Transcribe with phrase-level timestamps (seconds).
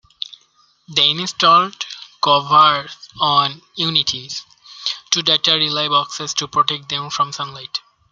[0.95, 1.85] They installed
[2.23, 4.43] covers on "Unity"'s
[5.11, 7.81] two data relay boxes to protect them from sunlight.